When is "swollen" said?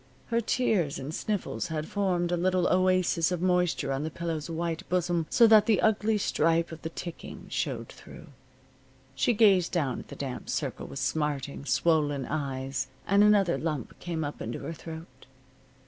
11.65-12.25